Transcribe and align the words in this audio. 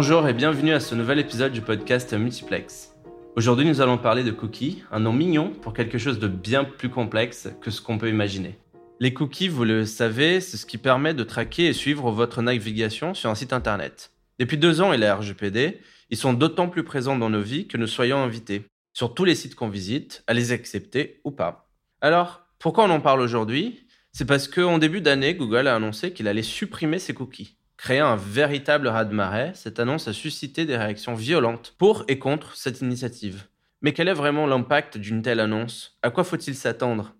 Bonjour 0.00 0.28
et 0.28 0.32
bienvenue 0.32 0.70
à 0.70 0.78
ce 0.78 0.94
nouvel 0.94 1.18
épisode 1.18 1.50
du 1.50 1.60
podcast 1.60 2.14
Multiplex. 2.14 2.94
Aujourd'hui, 3.34 3.66
nous 3.66 3.80
allons 3.80 3.98
parler 3.98 4.22
de 4.22 4.30
cookies, 4.30 4.84
un 4.92 5.00
nom 5.00 5.12
mignon 5.12 5.50
pour 5.50 5.72
quelque 5.72 5.98
chose 5.98 6.20
de 6.20 6.28
bien 6.28 6.62
plus 6.62 6.88
complexe 6.88 7.48
que 7.60 7.72
ce 7.72 7.82
qu'on 7.82 7.98
peut 7.98 8.08
imaginer. 8.08 8.56
Les 9.00 9.12
cookies, 9.12 9.48
vous 9.48 9.64
le 9.64 9.84
savez, 9.86 10.40
c'est 10.40 10.56
ce 10.56 10.66
qui 10.66 10.78
permet 10.78 11.14
de 11.14 11.24
traquer 11.24 11.66
et 11.66 11.72
suivre 11.72 12.12
votre 12.12 12.42
navigation 12.42 13.12
sur 13.12 13.28
un 13.28 13.34
site 13.34 13.52
internet. 13.52 14.12
Depuis 14.38 14.56
deux 14.56 14.80
ans 14.80 14.92
et 14.92 14.98
la 14.98 15.16
RGPD, 15.16 15.80
ils 16.10 16.16
sont 16.16 16.32
d'autant 16.32 16.68
plus 16.68 16.84
présents 16.84 17.18
dans 17.18 17.30
nos 17.30 17.42
vies 17.42 17.66
que 17.66 17.76
nous 17.76 17.88
soyons 17.88 18.18
invités, 18.18 18.66
sur 18.92 19.14
tous 19.14 19.24
les 19.24 19.34
sites 19.34 19.56
qu'on 19.56 19.68
visite, 19.68 20.22
à 20.28 20.32
les 20.32 20.52
accepter 20.52 21.20
ou 21.24 21.32
pas. 21.32 21.72
Alors, 22.00 22.42
pourquoi 22.60 22.84
on 22.84 22.90
en 22.90 23.00
parle 23.00 23.20
aujourd'hui? 23.20 23.88
C'est 24.12 24.26
parce 24.26 24.46
qu'en 24.46 24.78
début 24.78 25.00
d'année, 25.00 25.34
Google 25.34 25.66
a 25.66 25.74
annoncé 25.74 26.12
qu'il 26.12 26.28
allait 26.28 26.42
supprimer 26.42 27.00
ses 27.00 27.14
cookies. 27.14 27.57
Créant 27.78 28.08
un 28.08 28.16
véritable 28.16 28.88
raz-de-marée, 28.88 29.52
cette 29.54 29.78
annonce 29.78 30.08
a 30.08 30.12
suscité 30.12 30.66
des 30.66 30.76
réactions 30.76 31.14
violentes 31.14 31.76
pour 31.78 32.04
et 32.08 32.18
contre 32.18 32.56
cette 32.56 32.80
initiative. 32.80 33.44
Mais 33.82 33.92
quel 33.92 34.08
est 34.08 34.14
vraiment 34.14 34.48
l'impact 34.48 34.98
d'une 34.98 35.22
telle 35.22 35.38
annonce? 35.38 35.96
À 36.02 36.10
quoi 36.10 36.24
faut-il 36.24 36.56
s'attendre? 36.56 37.14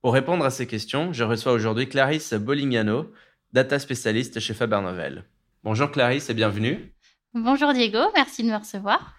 Pour 0.00 0.14
répondre 0.14 0.44
à 0.44 0.50
ces 0.50 0.68
questions, 0.68 1.12
je 1.12 1.24
reçois 1.24 1.50
aujourd'hui 1.50 1.88
Clarisse 1.88 2.32
Bolignano, 2.34 3.12
data 3.52 3.80
spécialiste 3.80 4.38
chez 4.38 4.54
Faber 4.54 4.80
Novel. 4.80 5.24
Bonjour 5.64 5.90
Clarisse 5.90 6.30
et 6.30 6.34
bienvenue. 6.34 6.94
Bonjour 7.34 7.72
Diego, 7.72 7.98
merci 8.14 8.44
de 8.44 8.50
me 8.50 8.56
recevoir. 8.56 9.16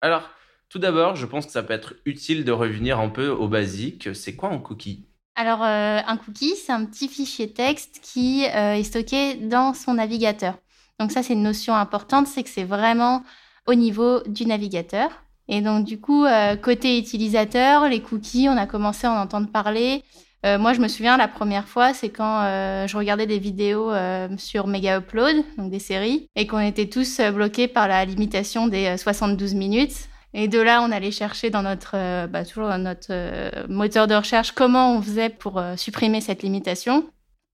Alors, 0.00 0.30
tout 0.68 0.78
d'abord, 0.78 1.16
je 1.16 1.26
pense 1.26 1.46
que 1.46 1.52
ça 1.52 1.64
peut 1.64 1.74
être 1.74 1.94
utile 2.04 2.44
de 2.44 2.52
revenir 2.52 3.00
un 3.00 3.08
peu 3.08 3.30
au 3.30 3.48
basique. 3.48 4.14
C'est 4.14 4.36
quoi 4.36 4.50
un 4.50 4.58
cookie? 4.58 5.08
Alors, 5.36 5.62
euh, 5.62 6.00
un 6.06 6.16
cookie, 6.16 6.54
c'est 6.56 6.72
un 6.72 6.84
petit 6.84 7.08
fichier 7.08 7.52
texte 7.52 8.00
qui 8.02 8.44
euh, 8.54 8.74
est 8.74 8.82
stocké 8.82 9.36
dans 9.36 9.74
son 9.74 9.94
navigateur. 9.94 10.58
Donc 10.98 11.12
ça, 11.12 11.22
c'est 11.22 11.32
une 11.32 11.42
notion 11.42 11.74
importante, 11.74 12.26
c'est 12.26 12.42
que 12.42 12.50
c'est 12.50 12.64
vraiment 12.64 13.22
au 13.66 13.74
niveau 13.74 14.20
du 14.26 14.44
navigateur. 14.44 15.08
Et 15.48 15.62
donc, 15.62 15.84
du 15.84 15.98
coup, 15.98 16.24
euh, 16.24 16.56
côté 16.56 16.98
utilisateur, 16.98 17.88
les 17.88 18.02
cookies, 18.02 18.48
on 18.48 18.56
a 18.56 18.66
commencé 18.66 19.06
à 19.06 19.12
en 19.12 19.22
entendre 19.22 19.48
parler. 19.50 20.02
moi, 20.44 20.72
je 20.72 20.80
me 20.80 20.88
souviens, 20.88 21.16
la 21.16 21.28
première 21.28 21.68
fois, 21.68 21.94
c'est 21.94 22.08
quand 22.08 22.42
je 22.86 22.96
regardais 22.96 23.26
des 23.26 23.38
vidéos 23.38 23.92
sur 24.38 24.66
Mega 24.66 24.98
Upload, 24.98 25.36
donc 25.58 25.70
des 25.70 25.78
séries, 25.78 26.28
et 26.34 26.46
qu'on 26.46 26.60
était 26.60 26.88
tous 26.88 27.20
bloqués 27.20 27.68
par 27.68 27.88
la 27.88 28.04
limitation 28.06 28.66
des 28.66 28.96
72 28.96 29.54
minutes. 29.54 30.09
Et 30.32 30.48
de 30.48 30.60
là, 30.60 30.82
on 30.82 30.92
allait 30.92 31.10
chercher 31.10 31.50
dans 31.50 31.62
notre, 31.62 31.92
euh, 31.94 32.26
bah, 32.26 32.44
toujours 32.44 32.68
dans 32.68 32.78
notre 32.78 33.08
euh, 33.10 33.50
moteur 33.68 34.06
de 34.06 34.14
recherche 34.14 34.52
comment 34.52 34.96
on 34.96 35.02
faisait 35.02 35.28
pour 35.28 35.58
euh, 35.58 35.76
supprimer 35.76 36.20
cette 36.20 36.42
limitation. 36.42 37.08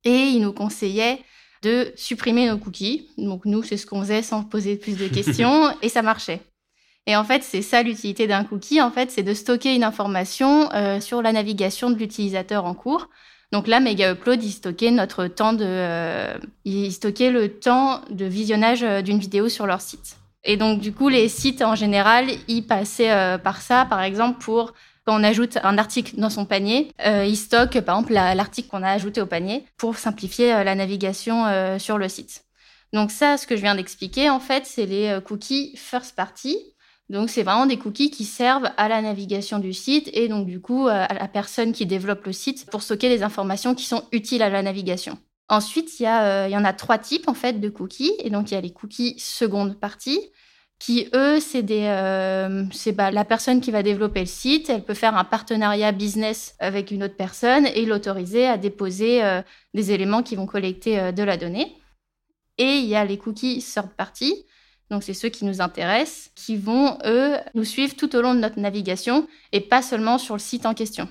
Et 0.05 0.27
il 0.27 0.41
nous 0.41 0.53
conseillait 0.53 1.21
de 1.63 1.93
supprimer 1.97 2.49
nos 2.49 2.59
cookies. 2.59 3.09
Donc 3.17 3.47
nous, 3.47 3.63
c'est 3.63 3.79
ce 3.79 3.87
qu'on 3.87 4.01
faisait 4.03 4.23
sans 4.23 4.45
poser 4.45 4.77
plus 4.77 4.97
de 4.97 5.09
questions 5.09 5.75
et 5.83 5.89
ça 5.89 6.03
marchait. 6.03 6.41
Et 7.07 7.17
en 7.17 7.25
fait, 7.25 7.43
c'est 7.43 7.63
ça 7.63 7.83
l'utilité 7.83 8.27
d'un 8.27 8.45
cookie. 8.45 8.83
En 8.83 8.91
fait, 8.91 9.11
c'est 9.11 9.23
de 9.23 9.33
stocker 9.33 9.75
une 9.75 9.85
information 9.85 10.69
sur 11.01 11.23
la 11.23 11.31
navigation 11.31 11.89
de 11.89 11.95
l'utilisateur 11.95 12.65
en 12.65 12.75
cours. 12.75 13.09
Donc 13.53 13.69
là, 13.69 13.79
Mega 13.79 14.11
Upload, 14.11 14.43
il 14.43 14.51
stockait 14.51 14.91
notre 14.91 15.29
temps 15.29 15.53
de, 15.53 16.37
il 16.65 16.93
stockait 16.93 17.31
le 17.31 17.61
temps 17.61 18.01
de 18.11 18.25
visionnage 18.25 18.81
d'une 19.05 19.21
vidéo 19.21 19.49
sur 19.49 19.69
leur 19.69 19.81
site. 19.81 20.17
Et 20.47 20.57
donc, 20.57 20.81
du 20.81 20.93
coup, 20.93 21.09
les 21.09 21.29
sites 21.29 21.61
en 21.61 21.75
général, 21.75 22.27
ils 22.49 22.63
passaient 22.63 23.13
euh, 23.13 23.37
par 23.37 23.61
ça, 23.61 23.85
par 23.85 24.03
exemple, 24.03 24.39
pour 24.39 24.73
quand 25.07 25.21
on 25.21 25.23
ajoute 25.23 25.59
un 25.63 25.79
article 25.79 26.17
dans 26.17 26.31
son 26.31 26.45
panier, 26.45 26.91
euh, 27.07 27.25
ils 27.25 27.37
stockent 27.37 27.81
par 27.81 27.97
exemple 27.97 28.13
l'article 28.13 28.69
qu'on 28.69 28.83
a 28.83 28.91
ajouté 28.91 29.21
au 29.21 29.27
panier 29.27 29.65
pour 29.77 29.99
simplifier 29.99 30.53
euh, 30.53 30.65
la 30.65 30.75
navigation 30.75 31.47
euh, 31.47 31.79
sur 31.79 31.97
le 31.97 32.09
site. 32.09 32.45
Donc 32.93 33.13
ça, 33.13 33.37
ce 33.37 33.47
que 33.47 33.57
je 33.57 33.63
viens 33.63 33.77
d'expliquer, 33.77 34.31
en 34.31 34.41
fait, 34.41 34.67
c'est 34.67 34.87
les 34.87 35.19
cookies 35.25 35.77
first 35.77 36.17
party. 36.17 36.57
Donc 37.09 37.31
c'est 37.31 37.45
vraiment 37.45 37.67
des 37.67 37.79
cookies 37.79 38.11
qui 38.11 38.25
servent 38.25 38.69
à 38.77 38.89
la 38.89 39.01
navigation 39.01 39.61
du 39.61 39.73
site 39.73 40.11
et 40.13 40.27
donc 40.27 40.47
du 40.47 40.61
coup 40.61 40.89
à 40.89 41.13
la 41.15 41.29
personne 41.29 41.73
qui 41.73 41.87
développe 41.87 42.25
le 42.25 42.33
site 42.33 42.69
pour 42.69 42.83
stocker 42.83 43.09
les 43.09 43.23
informations 43.23 43.77
qui 43.77 43.85
sont 43.85 44.03
utiles 44.11 44.43
à 44.43 44.49
la 44.49 44.63
navigation. 44.63 45.17
Ensuite, 45.49 46.01
il 46.01 46.05
y, 46.05 46.07
a, 46.07 46.49
il 46.49 46.53
y 46.53 46.57
en 46.57 46.65
a 46.65 46.73
trois 46.73 46.99
types 46.99 47.29
en 47.29 47.35
fait 47.35 47.61
de 47.61 47.69
cookies 47.69 48.13
et 48.19 48.31
donc 48.31 48.51
il 48.51 48.55
y 48.55 48.57
a 48.57 48.61
les 48.61 48.73
cookies 48.73 49.15
seconde 49.19 49.79
partie 49.79 50.21
qui 50.79 51.09
eux, 51.15 51.41
c'est 51.41 51.65
euh, 51.71 52.65
bah, 52.95 53.11
la 53.11 53.25
personne 53.25 53.61
qui 53.61 53.71
va 53.71 53.83
développer 53.83 54.21
le 54.21 54.27
site. 54.27 54.69
Elle 54.69 54.85
peut 54.85 54.95
faire 54.95 55.17
un 55.17 55.25
partenariat 55.25 55.93
business 55.93 56.55
avec 56.59 56.91
une 56.91 57.05
autre 57.05 57.17
personne 57.17 57.67
et 57.67 57.87
l'autoriser 57.87 58.47
à 58.47 58.59
déposer 58.59 59.25
euh, 59.25 59.41
des 59.75 59.93
éléments 59.93 60.23
qui 60.23 60.37
vont 60.37 60.47
collecter 60.47 60.99
euh, 60.99 61.13
de 61.13 61.23
la 61.23 61.37
donnée. 61.37 61.75
Et 62.59 62.77
il 62.79 62.87
y 62.87 62.95
a 62.95 63.05
les 63.05 63.19
cookies 63.19 63.63
third 63.63 63.91
party. 63.97 64.35
Donc, 64.91 65.03
c'est 65.03 65.15
ceux 65.15 65.31
qui 65.31 65.45
nous 65.45 65.61
intéressent, 65.61 66.31
qui 66.37 66.57
vont, 66.57 66.99
eux, 67.05 67.37
nous 67.55 67.65
suivre 67.65 67.97
tout 67.97 68.15
au 68.15 68.23
long 68.23 68.35
de 68.35 68.41
notre 68.41 68.61
navigation 68.61 69.27
et 69.53 69.61
pas 69.61 69.83
seulement 69.83 70.17
sur 70.17 70.35
le 70.35 70.41
site 70.41 70.65
en 70.65 70.75
question. 70.75 71.09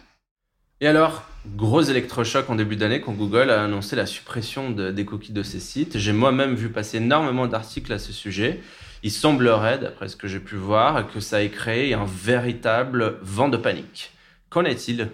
Et 0.81 0.87
alors, 0.87 1.23
gros 1.55 1.81
électrochoc 1.81 2.49
en 2.49 2.55
début 2.55 2.75
d'année 2.75 2.99
quand 2.99 3.13
Google 3.13 3.49
a 3.49 3.63
annoncé 3.63 3.95
la 3.95 4.05
suppression 4.05 4.71
des 4.71 5.05
cookies 5.05 5.31
de 5.31 5.43
ces 5.43 5.59
sites. 5.61 5.97
J'ai 5.97 6.11
moi-même 6.11 6.55
vu 6.55 6.69
passer 6.69 6.97
énormément 6.97 7.47
d'articles 7.47 7.93
à 7.93 7.99
ce 7.99 8.11
sujet. 8.11 8.61
Il 9.01 9.11
semblerait, 9.11 9.77
d'après 9.77 10.09
ce 10.09 10.15
que 10.15 10.27
j'ai 10.27 10.39
pu 10.39 10.55
voir, 10.55 11.11
que 11.11 11.19
ça 11.19 11.43
ait 11.43 11.49
créé 11.49 11.93
un 11.93 12.05
véritable 12.05 13.19
vent 13.21 13.47
de 13.47 13.57
panique. 13.57 14.11
Qu'en 14.49 14.65
est-il? 14.65 15.09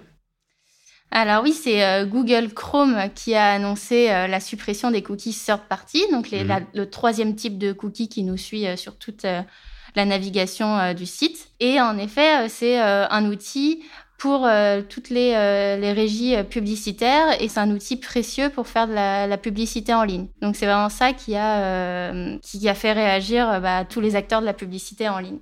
Alors 1.11 1.43
oui, 1.43 1.51
c'est 1.51 1.83
euh, 1.83 2.05
Google 2.05 2.53
Chrome 2.53 2.97
qui 3.13 3.35
a 3.35 3.51
annoncé 3.51 4.09
euh, 4.09 4.27
la 4.27 4.39
suppression 4.39 4.91
des 4.91 5.03
cookies 5.03 5.33
third 5.33 5.59
party, 5.67 6.03
donc 6.09 6.31
mhm. 6.31 6.65
le 6.73 6.89
troisième 6.89 7.35
type 7.35 7.57
de 7.57 7.73
cookie 7.73 8.07
qui 8.07 8.23
nous 8.23 8.37
suit 8.37 8.65
euh, 8.65 8.77
sur 8.77 8.97
toute 8.97 9.23
la 9.23 10.05
navigation 10.05 10.93
du 10.93 11.05
site. 11.05 11.49
Et 11.59 11.81
en 11.81 11.97
effet, 11.97 12.47
c'est 12.47 12.79
un 12.79 13.25
outil 13.25 13.83
pour 14.21 14.45
euh, 14.45 14.83
toutes 14.87 15.09
les, 15.09 15.33
euh, 15.33 15.77
les, 15.77 15.93
régies 15.93 16.35
euh, 16.35 16.43
publicitaires 16.43 17.41
et 17.41 17.49
c'est 17.49 17.59
un 17.59 17.71
outil 17.71 17.97
précieux 17.97 18.51
pour 18.51 18.67
faire 18.67 18.87
de 18.87 18.93
la, 18.93 19.25
la 19.25 19.37
publicité 19.39 19.95
en 19.95 20.03
ligne. 20.03 20.27
Donc 20.43 20.55
c'est 20.55 20.67
vraiment 20.67 20.89
ça 20.89 21.11
qui 21.11 21.35
a, 21.35 22.13
qui 22.39 22.69
a 22.69 22.75
fait 22.75 22.93
réagir 22.93 23.59
bah, 23.61 23.83
tous 23.83 23.99
les 23.99 24.15
acteurs 24.15 24.41
de 24.41 24.45
la 24.45 24.53
publicité 24.53 25.09
en 25.09 25.17
ligne. 25.17 25.39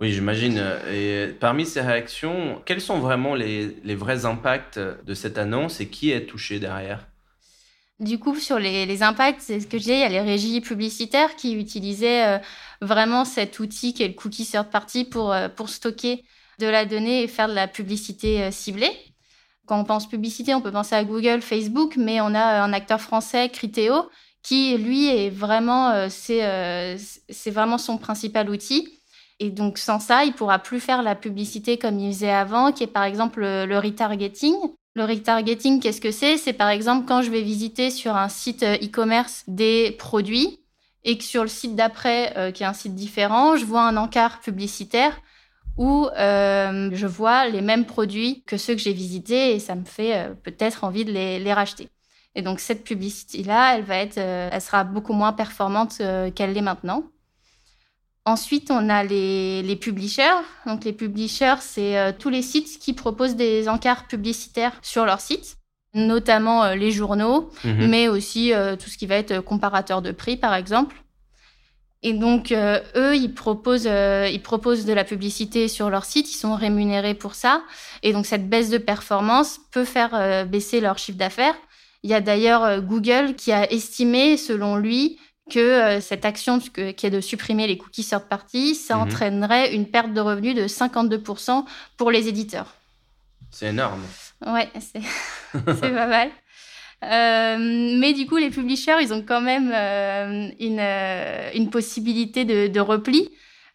Oui, 0.00 0.12
j'imagine. 0.12 0.62
Et 0.90 1.26
parmi 1.38 1.66
ces 1.66 1.82
réactions, 1.82 2.62
quels 2.64 2.80
sont 2.80 3.00
vraiment 3.00 3.34
les, 3.34 3.76
les, 3.84 3.94
vrais 3.94 4.24
impacts 4.24 4.78
de 4.78 5.12
cette 5.12 5.36
annonce 5.36 5.82
et 5.82 5.88
qui 5.88 6.10
est 6.10 6.24
touché 6.24 6.60
derrière? 6.60 7.06
Du 8.00 8.18
coup, 8.18 8.36
sur 8.36 8.58
les, 8.58 8.86
les 8.86 9.02
impacts, 9.02 9.42
c'est 9.42 9.60
ce 9.60 9.66
que 9.66 9.76
je 9.76 9.82
disais, 9.82 9.96
il 9.96 10.00
y 10.00 10.04
a 10.04 10.08
les 10.08 10.20
régies 10.22 10.62
publicitaires 10.62 11.36
qui 11.36 11.52
utilisaient 11.52 12.40
vraiment 12.80 13.26
cet 13.26 13.58
outil 13.60 13.92
qui 13.92 14.04
est 14.04 14.08
le 14.08 14.14
cookie 14.14 14.46
third 14.46 14.70
party 14.70 15.04
pour, 15.04 15.36
pour 15.54 15.68
stocker 15.68 16.24
de 16.58 16.66
la 16.66 16.84
donnée 16.84 17.22
et 17.22 17.28
faire 17.28 17.48
de 17.48 17.54
la 17.54 17.68
publicité 17.68 18.42
euh, 18.42 18.50
ciblée. 18.50 18.90
Quand 19.66 19.78
on 19.78 19.84
pense 19.84 20.08
publicité, 20.08 20.54
on 20.54 20.60
peut 20.60 20.72
penser 20.72 20.94
à 20.94 21.04
Google, 21.04 21.42
Facebook, 21.42 21.96
mais 21.96 22.20
on 22.20 22.34
a 22.34 22.62
un 22.62 22.72
acteur 22.72 23.00
français, 23.00 23.48
Criteo, 23.50 24.08
qui 24.42 24.76
lui 24.78 25.08
est 25.08 25.30
vraiment, 25.30 25.90
euh, 25.90 26.08
euh, 26.30 26.96
c'est 27.28 27.50
vraiment 27.50 27.78
son 27.78 27.98
principal 27.98 28.48
outil. 28.48 28.88
Et 29.40 29.50
donc 29.50 29.78
sans 29.78 30.00
ça, 30.00 30.24
il 30.24 30.32
pourra 30.32 30.58
plus 30.58 30.80
faire 30.80 31.02
la 31.02 31.14
publicité 31.14 31.76
comme 31.76 31.98
il 31.98 32.12
faisait 32.12 32.30
avant, 32.30 32.72
qui 32.72 32.82
est 32.84 32.88
par 32.88 33.04
exemple 33.04 33.40
le, 33.40 33.78
retargeting. 33.78 34.56
Le 34.94 35.04
retargeting, 35.04 35.80
qu'est-ce 35.80 36.00
que 36.00 36.10
c'est? 36.10 36.38
C'est 36.38 36.54
par 36.54 36.70
exemple 36.70 37.06
quand 37.06 37.22
je 37.22 37.30
vais 37.30 37.42
visiter 37.42 37.90
sur 37.90 38.16
un 38.16 38.28
site 38.28 38.64
e-commerce 38.64 39.44
des 39.46 39.92
produits 39.92 40.58
et 41.04 41.18
que 41.18 41.24
sur 41.24 41.42
le 41.42 41.48
site 41.48 41.76
d'après, 41.76 42.52
qui 42.52 42.64
est 42.64 42.66
un 42.66 42.72
site 42.72 42.96
différent, 42.96 43.56
je 43.56 43.64
vois 43.64 43.82
un 43.82 43.96
encart 43.96 44.40
publicitaire 44.40 45.20
où 45.78 46.08
euh, 46.18 46.90
je 46.92 47.06
vois 47.06 47.48
les 47.48 47.60
mêmes 47.60 47.86
produits 47.86 48.42
que 48.46 48.56
ceux 48.56 48.74
que 48.74 48.80
j'ai 48.80 48.92
visités 48.92 49.54
et 49.54 49.60
ça 49.60 49.76
me 49.76 49.84
fait 49.84 50.16
euh, 50.16 50.34
peut-être 50.34 50.82
envie 50.82 51.04
de 51.04 51.12
les, 51.12 51.52
racheter. 51.52 51.88
Et 52.34 52.42
donc 52.42 52.58
cette 52.60 52.84
publicité-là, 52.84 53.76
elle 53.76 53.84
va 53.84 53.96
être, 53.96 54.18
euh, 54.18 54.50
elle 54.52 54.60
sera 54.60 54.82
beaucoup 54.84 55.12
moins 55.12 55.32
performante 55.32 56.02
qu'elle 56.34 56.52
l'est 56.52 56.60
maintenant. 56.60 57.04
Ensuite, 58.24 58.70
on 58.70 58.90
a 58.90 59.04
les, 59.04 59.62
les 59.62 59.76
publishers. 59.76 60.42
Donc 60.66 60.84
les 60.84 60.92
publishers, 60.92 61.60
c'est 61.60 62.14
tous 62.18 62.28
les 62.28 62.42
sites 62.42 62.78
qui 62.78 62.92
proposent 62.92 63.36
des 63.36 63.68
encarts 63.68 64.06
publicitaires 64.06 64.78
sur 64.82 65.06
leur 65.06 65.20
site, 65.20 65.56
notamment 65.94 66.74
les 66.74 66.90
journaux, 66.90 67.50
mhm. 67.64 67.88
mais 67.88 68.08
aussi 68.08 68.52
tout 68.78 68.90
ce 68.90 68.98
qui 68.98 69.06
va 69.06 69.14
être 69.14 69.40
comparateur 69.40 70.02
de 70.02 70.10
prix, 70.10 70.36
par 70.36 70.54
exemple. 70.54 70.94
Et 72.02 72.12
donc, 72.12 72.52
euh, 72.52 72.80
eux, 72.94 73.16
ils 73.16 73.34
proposent, 73.34 73.88
euh, 73.88 74.28
ils 74.32 74.42
proposent 74.42 74.84
de 74.84 74.92
la 74.92 75.04
publicité 75.04 75.66
sur 75.66 75.90
leur 75.90 76.04
site, 76.04 76.30
ils 76.30 76.36
sont 76.36 76.54
rémunérés 76.54 77.14
pour 77.14 77.34
ça. 77.34 77.62
Et 78.02 78.12
donc, 78.12 78.26
cette 78.26 78.48
baisse 78.48 78.70
de 78.70 78.78
performance 78.78 79.58
peut 79.72 79.84
faire 79.84 80.10
euh, 80.14 80.44
baisser 80.44 80.80
leur 80.80 80.98
chiffre 80.98 81.18
d'affaires. 81.18 81.56
Il 82.04 82.10
y 82.10 82.14
a 82.14 82.20
d'ailleurs 82.20 82.80
Google 82.80 83.34
qui 83.34 83.50
a 83.50 83.70
estimé, 83.72 84.36
selon 84.36 84.76
lui, 84.76 85.18
que 85.50 85.98
cette 86.00 86.24
action 86.24 86.60
qui 86.60 86.80
est 86.80 87.10
de 87.10 87.20
supprimer 87.20 87.66
les 87.66 87.76
cookies 87.76 88.04
third 88.04 88.28
party, 88.28 88.76
ça 88.76 88.94
mhm. 88.94 89.02
entraînerait 89.02 89.74
une 89.74 89.84
perte 89.84 90.12
de 90.12 90.20
revenus 90.20 90.54
de 90.54 90.68
52% 90.68 91.64
pour 91.96 92.12
les 92.12 92.28
éditeurs. 92.28 92.76
C'est 93.50 93.66
énorme. 93.66 94.02
Ouais, 94.46 94.68
c'est 94.78 95.02
pas 95.64 96.06
mal. 96.06 96.30
Mais 97.02 98.12
du 98.12 98.26
coup, 98.26 98.36
les 98.36 98.50
publishers, 98.50 99.00
ils 99.00 99.12
ont 99.12 99.22
quand 99.22 99.40
même 99.40 99.72
une, 100.58 100.80
une 101.54 101.70
possibilité 101.70 102.44
de, 102.44 102.66
de 102.66 102.80
repli 102.80 103.30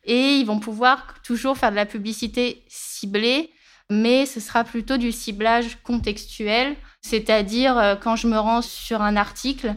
et 0.05 0.37
ils 0.37 0.45
vont 0.45 0.59
pouvoir 0.59 1.15
toujours 1.23 1.57
faire 1.57 1.71
de 1.71 1.75
la 1.77 1.85
publicité 1.85 2.63
ciblée, 2.67 3.51
mais 3.89 4.25
ce 4.25 4.39
sera 4.39 4.63
plutôt 4.63 4.97
du 4.97 5.11
ciblage 5.11 5.77
contextuel, 5.83 6.75
c'est-à-dire 7.01 7.97
quand 8.01 8.15
je 8.15 8.27
me 8.27 8.37
rends 8.37 8.61
sur 8.61 9.01
un 9.01 9.15
article, 9.15 9.75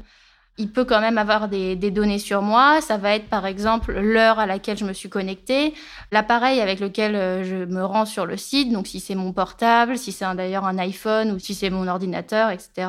il 0.58 0.70
peut 0.72 0.84
quand 0.84 1.00
même 1.00 1.18
avoir 1.18 1.48
des, 1.48 1.76
données 1.76 2.18
sur 2.18 2.42
moi. 2.42 2.80
Ça 2.80 2.96
va 2.96 3.14
être 3.14 3.28
par 3.28 3.46
exemple 3.46 3.92
l'heure 3.92 4.38
à 4.38 4.46
laquelle 4.46 4.76
je 4.78 4.84
me 4.84 4.92
suis 4.92 5.08
connectée, 5.08 5.74
l'appareil 6.12 6.60
avec 6.60 6.80
lequel 6.80 7.14
euh, 7.14 7.44
je 7.44 7.56
me 7.56 7.84
rends 7.84 8.06
sur 8.06 8.26
le 8.26 8.36
site, 8.36 8.72
donc 8.72 8.86
si 8.86 9.00
c'est 9.00 9.14
mon 9.14 9.32
portable, 9.32 9.98
si 9.98 10.12
c'est 10.12 10.24
d'ailleurs 10.34 10.64
un 10.64 10.78
iPhone 10.78 11.32
ou 11.32 11.38
si 11.38 11.54
c'est 11.54 11.70
mon 11.70 11.88
ordinateur, 11.88 12.50
etc. 12.50 12.88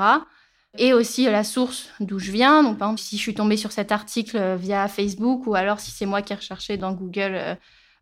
Et 0.77 0.93
aussi 0.93 1.25
la 1.25 1.43
source 1.43 1.89
d'où 1.99 2.19
je 2.19 2.31
viens. 2.31 2.63
Donc 2.63 2.77
par 2.77 2.89
exemple, 2.89 3.01
si 3.01 3.17
je 3.17 3.21
suis 3.21 3.33
tombée 3.33 3.57
sur 3.57 3.71
cet 3.71 3.91
article 3.91 4.37
euh, 4.37 4.55
via 4.55 4.87
Facebook 4.87 5.47
ou 5.47 5.55
alors 5.55 5.79
si 5.79 5.91
c'est 5.91 6.05
moi 6.05 6.21
qui 6.21 6.33
ai 6.33 6.35
recherché 6.35 6.77
dans 6.77 6.93
Google 6.93 7.33
euh, 7.33 7.55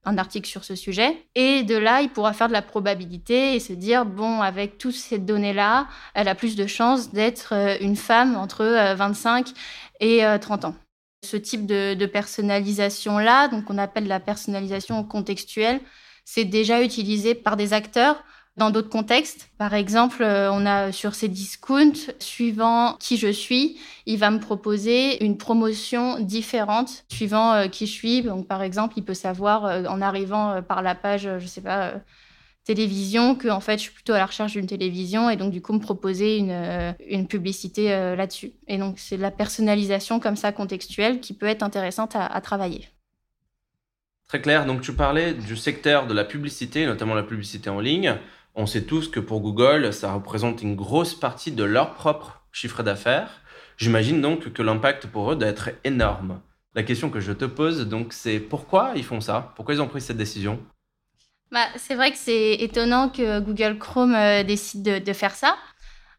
un 0.06 0.18
article 0.18 0.48
sur 0.48 0.64
ce 0.64 0.76
sujet. 0.76 1.26
Et 1.34 1.64
de 1.64 1.76
là, 1.76 2.02
il 2.02 2.10
pourra 2.10 2.34
faire 2.34 2.48
de 2.48 2.54
la 2.54 2.62
probabilité 2.62 3.56
et 3.56 3.60
se 3.60 3.74
dire, 3.74 4.06
bon, 4.06 4.42
avec 4.42 4.78
toutes 4.78 4.96
ces 4.96 5.18
données-là, 5.18 5.88
elle 6.14 6.28
a 6.28 6.36
plus 6.36 6.56
de 6.56 6.68
chances 6.68 7.12
d'être 7.12 7.54
euh, 7.54 7.76
une 7.82 7.96
femme 7.96 8.36
entre 8.36 8.64
25 8.96 9.48
euh, 9.48 9.52
et 10.00 10.40
30 10.40 10.66
euh, 10.66 10.68
ans. 10.70 10.76
Ce 11.26 11.38
type 11.38 11.66
de, 11.66 12.06
personnalisation-là, 12.06 13.48
donc 13.48 13.70
on 13.70 13.80
appelle 13.80 14.08
la 14.08 14.20
personnalisation 14.20 15.04
contextuelle, 15.04 15.82
c'est 16.24 16.46
déjà 16.46 16.84
utilisé 16.84 17.34
par 17.34 17.58
des 17.58 17.74
acteurs 17.74 18.24
dans 18.58 18.70
d'autres 18.70 18.90
contextes. 18.90 19.50
Par 19.58 19.74
exemple, 19.74 20.24
euh, 20.24 20.52
on 20.52 20.66
a 20.66 20.92
sur 20.92 21.14
ces 21.16 21.28
discounts, 21.28 22.12
suivant 22.20 22.96
qui 23.00 23.18
je 23.18 23.28
suis, 23.28 23.78
il 24.06 24.18
va 24.18 24.32
me 24.32 24.40
proposer 24.40 25.24
une 25.24 25.38
promotion 25.38 26.20
différente 26.20 27.06
suivant 27.12 27.54
euh, 27.54 27.68
qui 27.68 27.86
je 27.86 27.92
suis. 27.92 28.22
Donc, 28.22 28.48
par 28.48 28.62
exemple, 28.62 28.94
il 28.98 29.04
peut 29.04 29.14
savoir 29.14 29.66
euh, 29.66 29.84
en 29.86 30.02
arrivant 30.02 30.62
par 30.62 30.82
la 30.82 30.96
page, 30.96 31.30
je 31.40 31.48
sais 31.48 31.62
pas, 31.62 31.96
télévision, 32.64 33.36
que 33.36 33.50
en 33.50 33.60
fait, 33.60 33.78
je 33.78 33.84
suis 33.84 33.94
plutôt 33.94 34.14
à 34.14 34.18
la 34.18 34.26
recherche 34.26 34.54
d'une 34.54 34.66
télévision 34.66 35.30
et 35.30 35.36
donc 35.36 35.52
du 35.52 35.62
coup 35.62 35.72
me 35.74 35.80
proposer 35.80 36.38
une, 36.38 36.96
une 37.08 37.28
publicité 37.28 37.90
là-dessus. 37.90 38.54
Et 38.68 38.78
donc, 38.78 38.98
c'est 38.98 39.18
la 39.18 39.30
personnalisation 39.30 40.20
comme 40.20 40.36
ça 40.36 40.52
contextuelle 40.52 41.20
qui 41.20 41.36
peut 41.36 41.46
être 41.46 41.62
intéressante 41.62 42.16
à 42.16 42.42
travailler. 42.42 42.88
Très 44.28 44.42
clair. 44.42 44.66
Donc, 44.66 44.82
tu 44.82 44.94
parlais 44.94 45.34
du 45.34 45.56
secteur 45.56 46.08
de 46.08 46.14
la 46.14 46.26
publicité, 46.26 46.86
notamment 46.88 47.14
la 47.14 47.24
publicité 47.24 47.70
en 47.70 47.80
ligne. 47.80 48.18
On 48.56 48.66
sait 48.66 48.84
tous 48.84 49.10
que 49.10 49.20
pour 49.20 49.42
Google, 49.42 49.94
ça 49.94 50.14
représente 50.14 50.62
une 50.62 50.76
grosse 50.76 51.14
partie 51.14 51.52
de 51.52 51.66
leur 51.66 51.94
propre 51.94 52.42
chiffre 52.54 52.84
d'affaires. 52.84 53.42
J'imagine 53.78 54.22
donc 54.22 54.54
que 54.54 54.62
l'impact 54.62 55.08
pour 55.08 55.32
eux 55.32 55.36
doit 55.36 55.50
être 55.50 55.72
énorme. 55.84 56.40
La 56.74 56.84
question 56.84 57.10
que 57.10 57.20
je 57.20 57.34
te 57.34 57.46
pose, 57.46 57.88
donc, 57.88 58.14
c'est 58.14 58.40
pourquoi 58.40 58.94
ils 58.96 59.04
font 59.04 59.20
ça? 59.20 59.54
Pourquoi 59.56 59.76
ils 59.76 59.82
ont 59.82 59.88
pris 59.88 60.02
cette 60.02 60.18
décision? 60.18 60.60
Bah, 61.52 61.68
C'est 61.76 61.96
vrai 61.96 62.12
que 62.12 62.18
c'est 62.18 62.54
étonnant 62.54 63.10
que 63.10 63.40
Google 63.40 63.78
Chrome 63.78 64.16
euh, 64.16 64.44
décide 64.44 65.04
de, 65.04 65.14
faire 65.14 65.36
ça. 65.36 65.58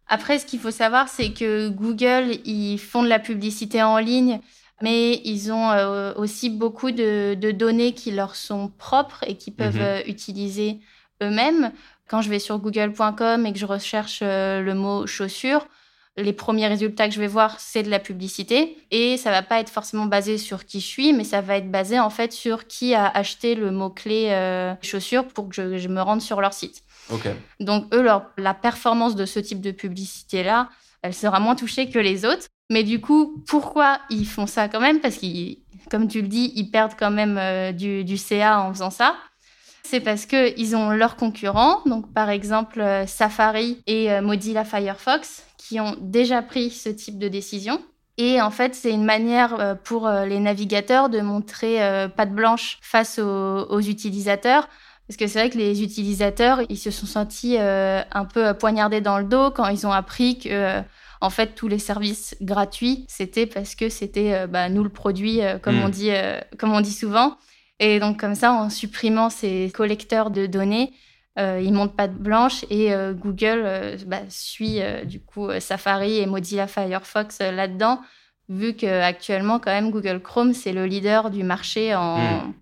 Après, 0.06 0.38
ce 0.38 0.46
qu'il 0.46 0.60
faut 0.60 0.70
savoir, 0.70 1.08
c'est 1.08 1.32
que 1.32 1.68
Google, 1.68 2.38
ils 2.44 2.78
font 2.78 3.02
de 3.02 3.08
la 3.08 3.18
publicité 3.18 3.82
en 3.82 3.98
ligne, 3.98 4.40
mais 4.82 5.20
ils 5.24 5.52
ont 5.52 5.70
euh, 5.70 6.12
aussi 6.16 6.50
beaucoup 6.50 6.90
de, 6.90 7.34
données 7.52 7.92
qui 7.92 8.12
leur 8.12 8.34
sont 8.36 8.68
propres 8.68 9.24
et 9.26 9.36
qui 9.36 9.50
peuvent 9.50 9.76
mhm. 9.76 9.82
euh, 9.82 10.02
utiliser 10.06 10.80
eux-mêmes. 11.22 11.72
Quand 12.08 12.22
je 12.22 12.30
vais 12.30 12.38
sur 12.38 12.58
google.com 12.58 13.46
et 13.46 13.52
que 13.52 13.58
je 13.58 13.66
recherche 13.66 14.20
euh, 14.22 14.60
le 14.62 14.74
mot 14.74 15.06
chaussure, 15.06 15.66
les 16.16 16.32
premiers 16.32 16.66
résultats 16.66 17.08
que 17.08 17.14
je 17.14 17.20
vais 17.20 17.26
voir, 17.26 17.60
c'est 17.60 17.82
de 17.82 17.90
la 17.90 17.98
publicité. 17.98 18.78
Et 18.90 19.16
ça 19.16 19.30
va 19.30 19.42
pas 19.42 19.60
être 19.60 19.68
forcément 19.68 20.06
basé 20.06 20.38
sur 20.38 20.64
qui 20.64 20.80
je 20.80 20.86
suis, 20.86 21.12
mais 21.12 21.24
ça 21.24 21.40
va 21.40 21.56
être 21.56 21.70
basé 21.70 22.00
en 22.00 22.10
fait 22.10 22.32
sur 22.32 22.66
qui 22.66 22.94
a 22.94 23.06
acheté 23.06 23.54
le 23.54 23.70
mot-clé 23.70 24.28
euh, 24.30 24.74
chaussure 24.82 25.26
pour 25.26 25.48
que 25.48 25.76
je, 25.76 25.88
me 25.88 26.00
rende 26.00 26.22
sur 26.22 26.40
leur 26.40 26.54
site. 26.54 26.82
Donc 27.60 27.92
eux, 27.94 28.02
leur, 28.02 28.30
la 28.38 28.54
performance 28.54 29.14
de 29.14 29.26
ce 29.26 29.40
type 29.40 29.60
de 29.60 29.70
publicité-là, 29.70 30.70
elle 31.02 31.14
sera 31.14 31.38
moins 31.38 31.54
touchée 31.54 31.90
que 31.90 31.98
les 31.98 32.24
autres. 32.24 32.46
Mais 32.70 32.82
du 32.82 33.00
coup, 33.00 33.44
pourquoi 33.46 34.00
ils 34.10 34.26
font 34.26 34.46
ça 34.46 34.68
quand 34.68 34.80
même? 34.80 35.00
Parce 35.00 35.16
qu'ils, 35.16 35.58
comme 35.90 36.08
tu 36.08 36.22
le 36.22 36.28
dis, 36.28 36.52
ils 36.56 36.70
perdent 36.70 36.96
quand 36.98 37.12
même 37.12 37.38
euh, 37.38 37.72
du, 37.72 38.04
du 38.04 38.16
CA 38.16 38.60
en 38.60 38.72
faisant 38.72 38.90
ça 38.90 39.16
c'est 39.88 40.00
parce 40.00 40.26
qu'ils 40.26 40.76
ont 40.76 40.90
leurs 40.90 41.16
concurrents, 41.16 41.80
donc 41.86 42.12
par 42.12 42.28
exemple 42.28 42.80
euh, 42.80 43.06
Safari 43.06 43.82
et 43.86 44.12
euh, 44.12 44.20
Mozilla 44.20 44.64
Firefox, 44.64 45.44
qui 45.56 45.80
ont 45.80 45.96
déjà 46.00 46.42
pris 46.42 46.70
ce 46.70 46.88
type 46.88 47.18
de 47.18 47.28
décision. 47.28 47.80
Et 48.18 48.40
en 48.40 48.50
fait, 48.50 48.74
c'est 48.74 48.90
une 48.90 49.04
manière 49.04 49.60
euh, 49.60 49.74
pour 49.74 50.08
les 50.08 50.40
navigateurs 50.40 51.08
de 51.08 51.20
montrer 51.20 51.78
patte 52.16 52.32
blanche 52.32 52.78
face 52.80 53.18
aux, 53.18 53.80
utilisateurs. 53.80 54.68
Parce 55.06 55.16
que 55.16 55.26
c'est 55.28 55.38
vrai 55.38 55.50
que 55.50 55.58
les 55.58 55.82
utilisateurs, 55.82 56.62
ils 56.68 56.78
se 56.78 56.90
sont 56.90 57.06
sentis 57.06 57.56
un 57.58 58.24
peu 58.24 58.54
poignardés 58.54 59.00
dans 59.00 59.18
le 59.18 59.24
dos 59.24 59.50
quand 59.52 59.68
ils 59.68 59.86
ont 59.86 59.92
appris 59.92 60.38
que, 60.38 60.80
en 61.20 61.30
fait, 61.30 61.54
tous 61.54 61.68
les 61.68 61.78
services 61.78 62.34
gratuits, 62.40 63.04
c'était 63.08 63.46
parce 63.46 63.76
que 63.76 63.88
c'était 63.88 64.48
bah, 64.48 64.68
nous 64.68 64.82
le 64.82 64.88
produit, 64.88 65.40
comme, 65.62 65.76
hmm. 65.76 65.84
on 65.84 65.88
dit, 65.88 66.10
comme 66.58 66.72
on 66.72 66.80
dit 66.80 66.92
souvent. 66.92 67.36
Et 67.78 68.00
donc 68.00 68.18
comme 68.18 68.34
ça, 68.34 68.52
en 68.52 68.70
supprimant 68.70 69.30
ces 69.30 69.70
collecteurs 69.74 70.30
de 70.30 70.46
données, 70.46 70.92
euh, 71.38 71.60
ils 71.62 71.72
montent 71.72 71.96
pas 71.96 72.08
de 72.08 72.16
blanche 72.16 72.64
et 72.70 72.94
euh, 72.94 73.12
Google 73.12 73.62
euh, 73.64 73.98
bah, 74.06 74.22
suit 74.30 74.80
du 75.04 75.20
coup 75.20 75.48
Safari 75.60 76.18
et 76.18 76.26
Mozilla 76.26 76.66
Firefox 76.66 77.40
là-dedans, 77.40 78.00
vu 78.48 78.74
qu'actuellement 78.74 79.58
quand 79.58 79.72
même 79.72 79.90
Google 79.90 80.20
Chrome 80.20 80.54
c'est 80.54 80.72
le 80.72 80.86
leader 80.86 81.30
du 81.30 81.42
marché 81.42 81.94
en... 81.94 82.18
Hmm. 82.18 82.52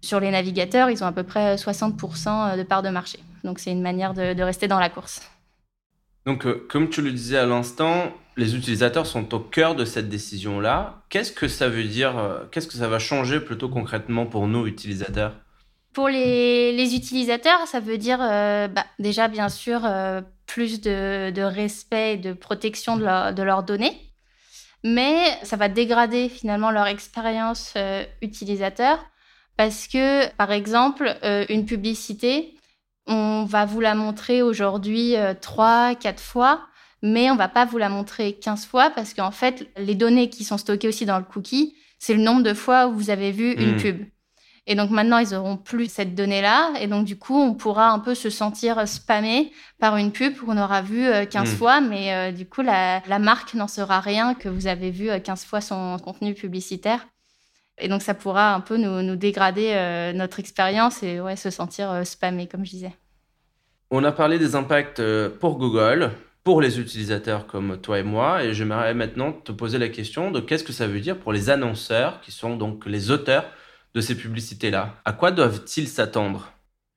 sur 0.00 0.20
les 0.20 0.30
navigateurs, 0.30 0.88
ils 0.90 1.04
ont 1.04 1.06
à 1.06 1.12
peu 1.12 1.24
près 1.24 1.56
60% 1.56 2.56
de 2.56 2.62
part 2.62 2.82
de 2.82 2.88
marché. 2.88 3.18
Donc 3.42 3.58
c'est 3.58 3.72
une 3.72 3.82
manière 3.82 4.14
de, 4.14 4.32
de 4.32 4.42
rester 4.42 4.68
dans 4.68 4.78
la 4.78 4.88
course. 4.88 5.20
Donc, 6.26 6.46
comme 6.68 6.88
tu 6.88 7.02
le 7.02 7.12
disais 7.12 7.38
à 7.38 7.46
l'instant, 7.46 8.12
les 8.36 8.56
utilisateurs 8.56 9.06
sont 9.06 9.34
au 9.34 9.38
cœur 9.38 9.74
de 9.74 9.84
cette 9.84 10.08
décision-là. 10.08 11.02
Qu'est-ce 11.08 11.32
que 11.32 11.48
ça 11.48 11.68
veut 11.68 11.84
dire 11.84 12.18
euh, 12.18 12.44
Qu'est-ce 12.50 12.66
que 12.66 12.74
ça 12.74 12.88
va 12.88 12.98
changer 12.98 13.40
plutôt 13.40 13.68
concrètement 13.68 14.26
pour 14.26 14.48
nos 14.48 14.66
utilisateurs? 14.66 15.34
Pour 15.92 16.08
les, 16.08 16.94
utilisateurs, 16.94 17.66
ça 17.68 17.78
veut 17.78 17.98
dire 17.98 18.18
euh, 18.20 18.66
bah, 18.66 18.84
déjà, 18.98 19.28
bien 19.28 19.48
sûr, 19.48 19.82
euh, 19.84 20.20
plus 20.46 20.80
de, 20.80 21.42
respect 21.42 22.14
et 22.14 22.16
de 22.16 22.32
protection 22.32 22.96
de, 22.96 23.42
leurs 23.42 23.62
données. 23.62 23.96
Mais 24.82 25.38
ça 25.44 25.56
va 25.56 25.68
dégrader 25.68 26.28
finalement 26.28 26.70
leur 26.70 26.86
expérience 26.88 27.74
utilisateur 28.20 28.98
parce 29.56 29.86
que, 29.86 30.28
par 30.34 30.52
exemple, 30.52 31.16
une 31.48 31.64
publicité, 31.64 32.54
on 33.06 33.44
va 33.44 33.64
vous 33.64 33.80
la 33.80 33.94
montrer 33.94 34.42
aujourd'hui 34.42 35.14
trois, 35.40 35.94
quatre 35.94 36.20
fois 36.20 36.66
mais 37.04 37.30
on 37.30 37.36
va 37.36 37.48
pas 37.48 37.66
vous 37.66 37.76
la 37.76 37.90
montrer 37.90 38.32
15 38.32 38.64
fois 38.64 38.88
parce 38.88 39.12
qu'en 39.12 39.30
fait, 39.30 39.68
les 39.76 39.94
données 39.94 40.30
qui 40.30 40.42
sont 40.42 40.56
stockées 40.56 40.88
aussi 40.88 41.04
dans 41.04 41.18
le 41.18 41.24
cookie, 41.24 41.76
c'est 41.98 42.14
le 42.14 42.22
nombre 42.22 42.42
de 42.42 42.54
fois 42.54 42.86
où 42.86 42.94
vous 42.94 43.10
avez 43.10 43.30
vu 43.30 43.52
une 43.52 43.74
hmm. 43.74 43.80
pub. 43.80 44.04
Et 44.66 44.74
donc 44.74 44.88
maintenant, 44.88 45.18
ils 45.18 45.34
auront 45.34 45.58
plus 45.58 45.92
cette 45.92 46.14
donnée-là. 46.14 46.72
Et 46.80 46.86
donc 46.86 47.04
du 47.04 47.18
coup, 47.18 47.38
on 47.38 47.52
pourra 47.52 47.90
un 47.90 47.98
peu 47.98 48.14
se 48.14 48.30
sentir 48.30 48.88
spammé 48.88 49.52
par 49.78 49.98
une 49.98 50.12
pub 50.12 50.34
qu'on 50.38 50.56
aura 50.56 50.80
vu 50.80 51.06
15 51.28 51.34
euh, 51.36 51.52
hmm. 51.52 51.56
fois, 51.56 51.80
mais 51.82 52.14
euh, 52.14 52.32
du 52.32 52.46
coup, 52.46 52.62
la, 52.62 53.02
marque 53.18 53.52
n'en 53.52 53.68
saura 53.68 54.00
rien 54.00 54.32
que 54.32 54.48
vous 54.48 54.66
avez 54.66 54.90
vu 54.90 55.10
15 55.22 55.42
euh, 55.42 55.46
fois 55.46 55.60
son 55.60 55.98
contenu 55.98 56.32
publicitaire. 56.32 57.06
Et 57.78 57.88
donc 57.88 58.02
ça 58.02 58.14
pourra 58.14 58.54
un 58.54 58.60
peu 58.60 58.76
nous, 58.76 59.16
dégrader 59.16 60.12
notre 60.14 60.40
expérience 60.40 61.02
et 61.02 61.20
ouais, 61.20 61.36
se 61.36 61.50
sentir 61.50 62.06
spammé, 62.06 62.46
comme 62.46 62.64
je 62.64 62.70
disais. 62.70 62.92
On 63.90 64.04
a 64.04 64.12
parlé 64.12 64.38
des 64.38 64.54
impacts 64.54 65.02
pour 65.40 65.58
Google, 65.58 66.12
pour 66.44 66.60
les 66.60 66.78
utilisateurs 66.78 67.46
comme 67.46 67.78
toi 67.80 67.98
et 67.98 68.02
moi. 68.02 68.44
Et 68.44 68.54
j'aimerais 68.54 68.94
maintenant 68.94 69.32
te 69.32 69.52
poser 69.52 69.78
la 69.78 69.88
question 69.88 70.30
de 70.30 70.40
qu'est-ce 70.40 70.64
que 70.64 70.72
ça 70.72 70.86
veut 70.86 71.00
dire 71.00 71.18
pour 71.18 71.32
les 71.32 71.50
annonceurs, 71.50 72.20
qui 72.20 72.32
sont 72.32 72.56
donc 72.56 72.86
les 72.86 73.10
auteurs 73.10 73.44
de 73.94 74.00
ces 74.00 74.16
publicités-là. 74.16 74.94
À 75.04 75.12
quoi 75.12 75.30
doivent-ils 75.30 75.88
s'attendre? 75.88 76.52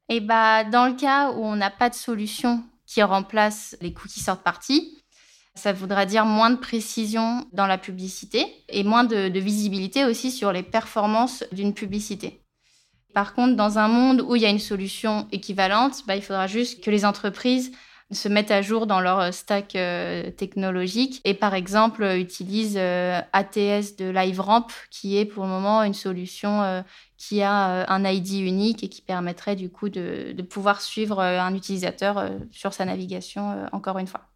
Eh 0.10 0.20
bah, 0.20 0.64
dans 0.64 0.88
le 0.88 0.94
cas 0.94 1.32
où 1.32 1.44
on 1.44 1.56
n'a 1.56 1.70
pas 1.70 1.90
de 1.90 1.96
solution 1.96 2.64
qui 2.86 3.04
remplace 3.04 3.76
les 3.82 3.94
cookies 3.94 4.22
sort 4.22 4.42
partie, 4.44 4.98
ça 5.58 5.74
voudra 5.74 6.06
dire 6.06 6.26
moins 6.26 6.52
de 6.52 6.58
précision 6.58 7.46
dans 7.52 7.68
la 7.68 7.78
publicité 7.78 8.46
et 8.70 8.84
moins 8.84 9.04
de, 9.04 9.40
visibilité 9.40 10.06
aussi 10.06 10.32
sur 10.32 10.52
les 10.52 10.64
performances 10.64 11.44
d'une 11.52 11.74
publicité. 11.74 12.42
Par 13.14 13.34
contre, 13.34 13.56
dans 13.56 13.80
un 13.80 13.88
monde 13.88 14.22
où 14.22 14.36
il 14.36 14.44
y 14.44 14.46
a 14.46 14.50
une 14.50 14.60
solution 14.60 15.28
équivalente, 15.32 16.04
bah, 16.08 16.16
il 16.16 16.22
faudra 16.22 16.48
juste 16.48 16.84
que 16.84 16.92
les 16.92 17.04
entreprises 17.04 17.72
se 18.12 18.30
mettent 18.30 18.52
à 18.52 18.62
jour 18.62 18.88
dans 18.88 19.02
leur 19.02 19.20
euh, 19.20 19.32
stack 19.32 19.76
euh, 19.76 20.32
technologique 20.32 21.20
et 21.26 21.34
par 21.34 21.54
exemple 21.54 22.04
euh, 22.04 22.18
utilisent 22.18 22.78
ATS 22.78 23.98
de 23.98 24.10
LiveRamp 24.10 24.68
qui 24.92 25.18
est 25.18 25.26
pour 25.26 25.44
le 25.44 25.50
moment 25.50 25.84
une 25.84 25.94
solution 25.94 26.84
qui 27.18 27.42
a 27.42 27.92
un 27.92 28.06
ID 28.06 28.42
unique 28.42 28.84
et 28.84 28.90
qui 28.90 29.02
permettrait 29.02 29.56
du 29.56 29.70
coup 29.70 29.90
de, 29.90 30.34
pouvoir 30.50 30.82
suivre 30.82 31.20
un 31.20 31.54
utilisateur 31.54 32.30
sur 32.52 32.74
sa 32.74 32.86
navigation 32.86 33.68
encore 33.72 33.98
une 33.98 34.08
fois. 34.08 34.27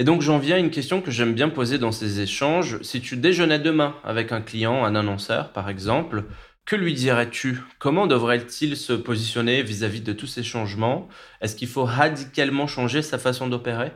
Et 0.00 0.04
donc 0.04 0.22
j'en 0.22 0.38
viens 0.38 0.56
à 0.56 0.58
une 0.58 0.70
question 0.70 1.02
que 1.02 1.10
j'aime 1.10 1.34
bien 1.34 1.50
poser 1.50 1.76
dans 1.76 1.92
ces 1.92 2.20
échanges. 2.20 2.80
Si 2.80 3.02
tu 3.02 3.18
déjeunais 3.18 3.58
demain 3.58 3.94
avec 4.02 4.32
un 4.32 4.40
client, 4.40 4.82
un 4.82 4.94
annonceur 4.94 5.52
par 5.52 5.68
exemple, 5.68 6.24
que 6.64 6.74
lui 6.74 6.94
dirais-tu? 6.94 7.60
Comment 7.78 8.06
devrait-il 8.06 8.78
se 8.78 8.94
positionner 8.94 9.62
vis-à-vis 9.62 10.00
de 10.00 10.14
tous 10.14 10.26
ces 10.26 10.42
changements? 10.42 11.06
Est-ce 11.42 11.54
qu'il 11.54 11.68
faut 11.68 11.84
radicalement 11.84 12.66
changer 12.66 13.02
sa 13.02 13.18
façon 13.18 13.46
d'opérer? 13.46 13.92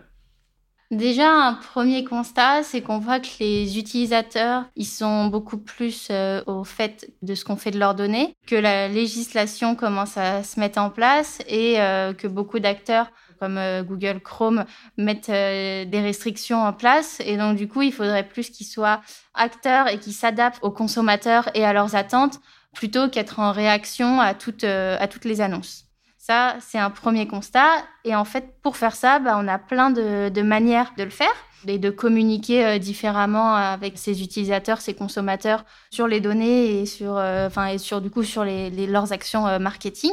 Déjà, 0.90 1.32
un 1.32 1.54
premier 1.54 2.04
constat, 2.04 2.62
c'est 2.62 2.82
qu'on 2.82 2.98
voit 2.98 3.18
que 3.18 3.28
les 3.40 3.78
utilisateurs, 3.78 4.64
ils 4.76 4.84
sont 4.84 5.28
beaucoup 5.28 5.56
plus 5.56 6.08
euh, 6.10 6.42
au 6.46 6.62
fait 6.62 7.10
de 7.22 7.34
ce 7.34 7.44
qu'on 7.44 7.56
fait 7.56 7.70
de 7.70 7.78
leurs 7.78 7.94
données, 7.94 8.36
que 8.46 8.54
la 8.54 8.88
législation 8.88 9.74
commence 9.74 10.18
à 10.18 10.42
se 10.42 10.60
mettre 10.60 10.78
en 10.78 10.90
place 10.90 11.40
et 11.48 11.80
euh, 11.80 12.12
que 12.12 12.28
beaucoup 12.28 12.58
d'acteurs 12.58 13.10
comme 13.38 13.58
euh, 13.58 13.82
Google 13.82 14.20
Chrome 14.20 14.64
mettent 14.96 15.30
des 15.30 16.00
restrictions 16.00 16.62
en 16.62 16.72
place. 16.72 17.20
Et 17.24 17.36
donc, 17.36 17.56
du 17.56 17.68
coup, 17.68 17.82
il 17.82 17.92
faudrait 17.92 18.26
plus 18.26 18.50
qu'ils 18.50 18.66
soient 18.66 19.00
acteurs 19.34 19.88
et 19.88 19.98
qu'ils 19.98 20.12
s'adaptent 20.12 20.62
aux 20.62 20.70
consommateurs 20.70 21.48
et 21.54 21.64
à 21.64 21.72
leurs 21.72 21.94
attentes 21.94 22.40
plutôt 22.74 23.08
qu'être 23.08 23.38
en 23.38 23.52
réaction 23.52 24.20
à 24.20 24.34
toutes, 24.34 24.64
à 24.64 25.06
toutes 25.06 25.24
les 25.24 25.40
annonces. 25.40 25.84
Ça, 26.26 26.56
c'est 26.60 26.78
un 26.78 26.88
premier 26.88 27.28
constat. 27.28 27.68
Et 28.04 28.16
en 28.16 28.24
fait, 28.24 28.54
pour 28.62 28.78
faire 28.78 28.96
ça, 28.96 29.18
bah, 29.18 29.36
on 29.38 29.46
a 29.46 29.58
plein 29.58 29.90
de, 29.90 30.40
manières 30.40 30.94
de 30.96 31.04
le 31.04 31.10
faire 31.10 31.34
et 31.66 31.78
de 31.78 31.90
communiquer 31.90 32.64
euh, 32.64 32.78
différemment 32.78 33.54
avec 33.54 33.98
ses 33.98 34.22
utilisateurs, 34.22 34.80
ses 34.80 34.94
consommateurs 34.94 35.66
sur 35.90 36.08
les 36.08 36.22
données 36.22 36.80
et 36.80 36.86
sur, 36.86 37.18
euh, 37.18 37.50
et 37.70 37.76
sur 37.76 38.00
du 38.00 38.08
coup 38.08 38.22
sur 38.22 38.42
les, 38.42 38.70
leurs 38.86 39.12
actions 39.12 39.46
euh, 39.46 39.58
marketing. 39.58 40.12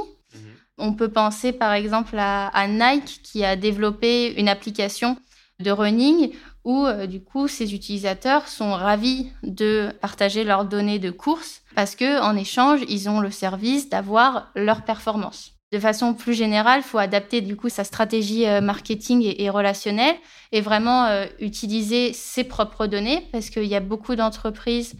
On 0.81 0.93
peut 0.93 1.09
penser 1.09 1.51
par 1.51 1.73
exemple 1.73 2.15
à, 2.17 2.67
Nike 2.67 3.21
qui 3.23 3.45
a 3.45 3.55
développé 3.55 4.33
une 4.37 4.49
application 4.49 5.17
de 5.59 5.71
running 5.71 6.31
où 6.63 6.85
du 7.07 7.23
coup 7.23 7.47
ces 7.47 7.73
utilisateurs 7.73 8.47
sont 8.47 8.73
ravis 8.73 9.31
de 9.43 9.89
partager 10.01 10.43
leurs 10.43 10.65
données 10.65 10.99
de 10.99 11.11
course 11.11 11.61
parce 11.75 11.95
que 11.95 12.21
en 12.21 12.35
échange 12.35 12.81
ils 12.89 13.09
ont 13.09 13.19
le 13.19 13.31
service 13.31 13.89
d'avoir 13.89 14.51
leur 14.55 14.83
performance. 14.83 15.53
De 15.71 15.79
façon 15.79 16.13
plus 16.13 16.33
générale, 16.33 16.81
il 16.81 16.87
faut 16.87 16.97
adapter 16.97 17.39
du 17.39 17.55
coup 17.55 17.69
sa 17.69 17.85
stratégie 17.85 18.45
euh, 18.45 18.59
marketing 18.59 19.33
et, 19.37 19.49
relationnelle 19.49 20.15
et 20.51 20.59
vraiment 20.59 21.05
euh, 21.05 21.25
utiliser 21.39 22.11
ses 22.11 22.43
propres 22.43 22.87
données 22.87 23.25
parce 23.31 23.49
qu'il 23.49 23.63
y 23.65 23.75
a 23.75 23.79
beaucoup 23.79 24.15
d'entreprises. 24.15 24.95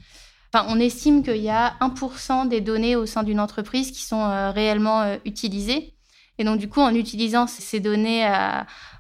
Enfin, 0.54 0.66
on 0.70 0.80
estime 0.80 1.24
qu'il 1.24 1.38
y 1.38 1.50
a 1.50 1.76
1% 1.80 2.48
des 2.48 2.62
données 2.62 2.96
au 2.96 3.06
sein 3.06 3.24
d'une 3.24 3.40
entreprise 3.40 3.92
qui 3.92 4.04
sont 4.04 4.22
euh, 4.22 4.52
réellement 4.52 5.18
utilisées. 5.26 5.94
Et 6.38 6.44
donc, 6.44 6.60
du 6.60 6.68
coup, 6.68 6.82
en 6.82 6.94
utilisant 6.96 7.46
ces 7.46 7.80
données 7.80 8.28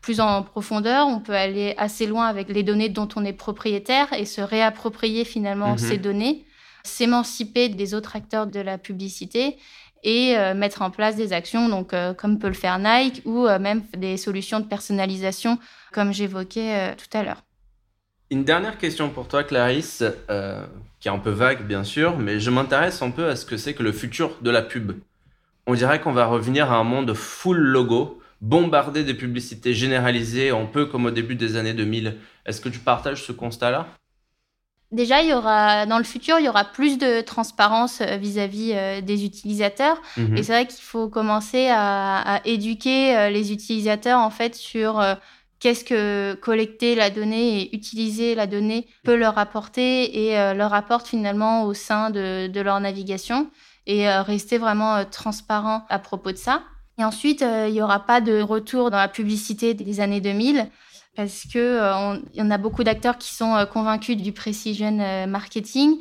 plus 0.03 0.19
en 0.19 0.43
profondeur, 0.43 1.07
on 1.07 1.19
peut 1.19 1.33
aller 1.33 1.73
assez 1.77 2.05
loin 2.05 2.27
avec 2.27 2.49
les 2.49 2.61
données 2.61 2.89
dont 2.89 3.07
on 3.15 3.25
est 3.25 3.33
propriétaire 3.33 4.13
et 4.13 4.25
se 4.25 4.41
réapproprier 4.41 5.25
finalement 5.25 5.71
mhm. 5.71 5.77
ces 5.79 5.97
données, 5.97 6.45
s'émanciper 6.83 7.69
des 7.69 7.95
autres 7.95 8.15
acteurs 8.15 8.45
de 8.45 8.59
la 8.59 8.77
publicité 8.77 9.57
et 10.03 10.37
euh, 10.37 10.53
mettre 10.53 10.81
en 10.81 10.89
place 10.89 11.15
des 11.15 11.33
actions, 11.33 11.69
donc 11.69 11.93
euh, 11.93 12.13
comme 12.13 12.39
peut 12.39 12.47
le 12.47 12.53
faire 12.53 12.79
Nike, 12.79 13.21
ou 13.25 13.45
euh, 13.45 13.59
même 13.59 13.83
des 13.95 14.17
solutions 14.17 14.59
de 14.59 14.65
personnalisation, 14.65 15.59
comme 15.91 16.11
j'évoquais 16.11 16.95
tout 16.95 17.17
à 17.17 17.23
l'heure. 17.23 17.43
Une 18.31 18.43
dernière 18.43 18.77
question 18.77 19.09
pour 19.09 19.27
toi, 19.27 19.43
Clarisse, 19.43 20.03
qui 20.99 21.07
est 21.07 21.11
un 21.11 21.19
peu 21.19 21.29
vague, 21.31 21.67
bien 21.67 21.83
sûr, 21.83 22.17
mais 22.17 22.39
je 22.39 22.49
m'intéresse 22.49 23.01
un 23.01 23.11
peu 23.11 23.27
à 23.27 23.35
ce 23.35 23.45
que 23.45 23.57
c'est 23.57 23.73
que 23.73 23.83
le 23.83 23.91
futur 23.91 24.37
de 24.41 24.49
la 24.49 24.61
pub. 24.61 24.93
On 25.67 25.73
dirait 25.73 26.01
qu'on 26.01 26.13
va 26.13 26.25
revenir 26.25 26.71
à 26.71 26.77
un 26.77 26.83
monde 26.83 27.13
full 27.13 27.57
logo, 27.57 28.21
bombardé 28.41 29.03
de 29.03 29.13
publicités 29.13 29.73
généralisées, 29.73 30.49
un 30.49 30.65
peu 30.65 30.85
comme 30.85 31.05
au 31.05 31.11
début 31.11 31.35
des 31.35 31.55
années 31.57 31.73
2000. 31.73 32.17
Est-ce 32.45 32.61
que 32.61 32.69
tu 32.69 32.79
partages 32.79 33.23
ce 33.23 33.31
constat-là? 33.31 33.87
Déjà, 34.91 35.21
il 35.21 35.29
y 35.29 35.33
aura, 35.33 35.85
dans 35.85 35.97
le 35.97 36.03
futur, 36.03 36.37
il 36.39 36.45
y 36.45 36.49
aura 36.49 36.65
plus 36.65 36.97
de 36.97 37.21
transparence 37.21 38.01
euh, 38.01 38.17
vis-à-vis 38.17 38.73
euh, 38.73 38.99
des 38.99 39.23
utilisateurs. 39.23 40.01
Mhm. 40.17 40.35
Et 40.35 40.43
c'est 40.43 40.51
vrai 40.51 40.65
qu'il 40.65 40.83
faut 40.83 41.07
commencer 41.07 41.69
à, 41.71 42.41
éduquer 42.43 43.17
euh, 43.17 43.29
les 43.29 43.53
utilisateurs 43.53 44.19
en 44.19 44.29
fait 44.29 44.53
sur 44.53 45.01
qu'est-ce 45.61 45.85
que 45.85 46.33
collecter 46.41 46.95
la 46.95 47.09
donnée 47.09 47.61
et 47.61 47.75
utiliser 47.75 48.35
la 48.35 48.47
donnée 48.47 48.87
peut 49.03 49.15
leur 49.15 49.37
apporter 49.37 50.27
et 50.27 50.53
leur 50.53 50.73
apporte 50.73 51.07
finalement 51.07 51.63
au 51.63 51.73
sein 51.73 52.09
de, 52.09 52.47
de 52.47 52.61
leur 52.61 52.79
navigation 52.79 53.49
et 53.87 54.09
rester 54.09 54.57
vraiment 54.57 55.05
transparent 55.05 55.85
à 55.89 55.99
propos 55.99 56.31
de 56.31 56.37
ça. 56.37 56.63
Et 56.97 57.05
ensuite, 57.05 57.41
il 57.41 57.71
n'y 57.71 57.81
aura 57.81 58.05
pas 58.05 58.19
de 58.21 58.41
retour 58.41 58.91
dans 58.91 58.97
la 58.97 59.07
publicité 59.07 59.73
des 59.73 59.99
années 60.01 60.19
2000 60.19 60.67
parce 61.15 61.45
euh, 61.55 62.19
y 62.33 62.41
a 62.51 62.57
beaucoup 62.57 62.83
d'acteurs 62.83 63.17
qui 63.17 63.33
sont 63.33 63.55
euh, 63.55 63.65
convaincus 63.65 64.17
du 64.17 64.31
precision 64.31 64.97
euh, 64.99 65.27
marketing. 65.27 65.97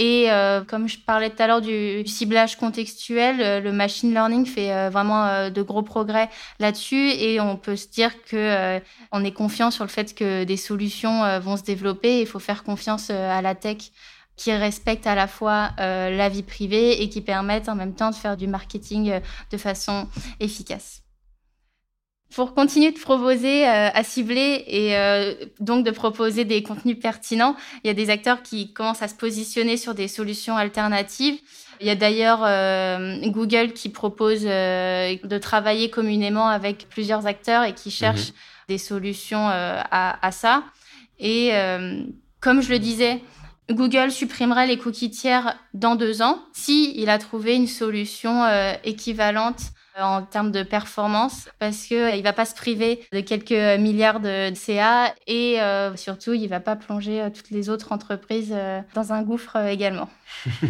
Et 0.00 0.28
comme 0.68 0.88
je 0.88 0.96
parlais 0.96 1.28
tout 1.28 1.42
à 1.42 1.48
l'heure 1.48 1.60
du 1.60 2.06
ciblage 2.06 2.56
contextuel, 2.56 3.62
le 3.64 3.72
machine 3.72 4.12
learning 4.12 4.46
fait 4.46 4.88
vraiment 4.90 5.50
de 5.50 5.62
gros 5.62 5.82
progrès 5.82 6.30
là-dessus. 6.60 7.10
Et 7.10 7.40
on 7.40 7.56
peut 7.56 7.74
se 7.74 7.88
dire 7.88 8.22
que 8.22 8.80
on 9.10 9.24
est 9.24 9.32
confiant 9.32 9.72
sur 9.72 9.82
le 9.82 9.90
fait 9.90 10.14
que 10.14 10.44
des 10.44 10.56
solutions 10.56 11.40
vont 11.40 11.56
se 11.56 11.64
développer. 11.64 12.20
Il 12.20 12.26
faut 12.26 12.38
faire 12.38 12.62
confiance 12.62 13.10
à 13.10 13.42
la 13.42 13.56
tech 13.56 13.90
qui 14.36 14.52
respecte 14.52 15.08
à 15.08 15.16
la 15.16 15.26
fois 15.26 15.70
la 15.78 16.28
vie 16.28 16.44
privée 16.44 17.02
et 17.02 17.08
qui 17.08 17.20
permettent 17.20 17.68
en 17.68 17.74
même 17.74 17.94
temps 17.94 18.10
de 18.10 18.14
faire 18.14 18.36
du 18.36 18.46
marketing 18.46 19.20
de 19.50 19.56
façon 19.56 20.06
efficace 20.38 21.02
pour 22.34 22.54
continuer 22.54 22.92
de 22.92 22.98
proposer 22.98 23.66
euh, 23.66 23.88
à 23.92 24.04
cibler 24.04 24.64
et 24.66 24.96
euh, 24.96 25.34
donc 25.60 25.84
de 25.84 25.90
proposer 25.90 26.44
des 26.44 26.62
contenus 26.62 26.98
pertinents, 27.00 27.56
il 27.82 27.88
y 27.88 27.90
a 27.90 27.94
des 27.94 28.10
acteurs 28.10 28.42
qui 28.42 28.72
commencent 28.72 29.02
à 29.02 29.08
se 29.08 29.14
positionner 29.14 29.76
sur 29.76 29.94
des 29.94 30.08
solutions 30.08 30.56
alternatives. 30.56 31.38
Il 31.80 31.86
y 31.86 31.90
a 31.90 31.94
d'ailleurs 31.94 32.40
euh, 32.42 33.18
Google 33.28 33.72
qui 33.72 33.88
propose 33.88 34.42
de 34.42 35.38
travailler 35.38 35.90
communément 35.90 36.48
avec 36.48 36.88
plusieurs 36.88 37.26
acteurs 37.26 37.64
et 37.64 37.72
qui 37.72 37.90
cherche 37.90 38.28
mhm. 38.28 38.34
des 38.68 38.78
solutions 38.78 39.48
à, 39.48 40.26
à, 40.26 40.30
ça. 40.32 40.64
Et 41.20 41.52
comme 42.40 42.60
je 42.62 42.70
le 42.70 42.80
disais, 42.80 43.22
Google 43.70 44.10
supprimerait 44.10 44.66
les 44.66 44.76
cookies 44.76 45.10
tiers 45.10 45.56
dans 45.72 45.94
deux 45.94 46.20
ans 46.20 46.42
si 46.52 47.00
il 47.00 47.10
a 47.10 47.18
trouvé 47.18 47.54
une 47.54 47.68
solution 47.68 48.44
équivalente 48.82 49.60
euh, 49.60 49.77
en 50.00 50.22
termes 50.22 50.52
de 50.52 50.62
performance 50.62 51.48
parce 51.58 51.84
qu'il 51.84 51.96
euh, 51.96 52.16
ne 52.16 52.22
va 52.22 52.32
pas 52.32 52.44
se 52.44 52.54
priver 52.54 53.04
de 53.12 53.20
quelques 53.20 53.80
milliards 53.80 54.20
de 54.20 54.52
CA 54.54 55.14
et 55.26 55.60
euh, 55.60 55.96
surtout, 55.96 56.34
il 56.34 56.42
ne 56.42 56.48
va 56.48 56.60
pas 56.60 56.76
plonger 56.76 57.28
toutes 57.34 57.50
les 57.50 57.68
autres 57.68 57.92
entreprises 57.92 58.54
dans 58.94 59.12
un 59.12 59.22
gouffre 59.22 59.56
également. 59.66 60.08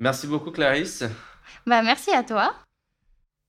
merci 0.00 0.26
beaucoup, 0.26 0.50
Clarisse. 0.50 1.04
Bah, 1.66 1.82
merci 1.82 2.10
à 2.10 2.22
toi. 2.22 2.54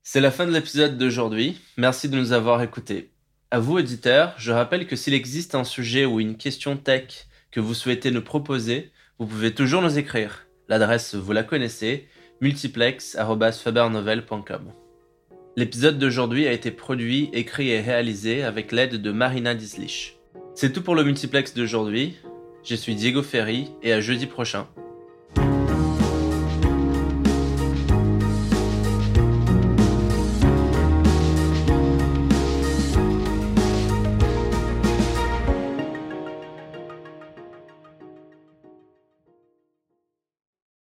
C'est 0.02 0.20
la 0.20 0.30
fin 0.30 0.46
de 0.46 0.52
l'épisode 0.52 0.98
d'aujourd'hui. 0.98 1.60
Merci 1.76 2.08
de 2.08 2.16
nous 2.16 2.32
avoir 2.32 2.62
écoutés. 2.62 3.12
À 3.52 3.58
vous, 3.58 3.74
auditeurs, 3.74 4.34
je 4.38 4.50
rappelle 4.50 4.86
que 4.86 4.96
s'il 4.96 5.14
existe 5.14 5.54
un 5.54 5.64
sujet 5.64 6.04
ou 6.04 6.20
une 6.20 6.36
question 6.36 6.76
tech 6.76 7.26
que 7.50 7.60
vous 7.60 7.74
souhaitez 7.74 8.10
nous 8.10 8.22
proposer, 8.22 8.90
vous 9.18 9.26
pouvez 9.26 9.54
toujours 9.54 9.82
nous 9.82 9.98
écrire. 9.98 10.46
L'adresse, 10.68 11.14
vous 11.14 11.32
la 11.32 11.42
connaissez 11.42 12.08
multiplex.fabernovel.com. 12.42 14.72
L'épisode 15.56 15.98
d'aujourd'hui 15.98 16.46
a 16.48 16.52
été 16.52 16.72
produit, 16.72 17.30
écrit 17.32 17.70
et 17.70 17.80
réalisé 17.80 18.42
avec 18.42 18.72
l'aide 18.72 19.00
de 19.00 19.12
Marina 19.12 19.54
Dislich. 19.54 20.18
C'est 20.56 20.72
tout 20.72 20.82
pour 20.82 20.96
le 20.96 21.04
multiplex 21.04 21.54
d'aujourd'hui. 21.54 22.16
Je 22.64 22.74
suis 22.74 22.96
Diego 22.96 23.22
Ferry 23.22 23.70
et 23.82 23.92
à 23.92 24.00
jeudi 24.00 24.26
prochain 24.26 24.66